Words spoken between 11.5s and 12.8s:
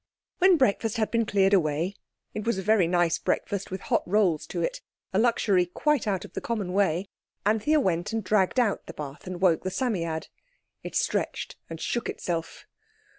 and shook itself.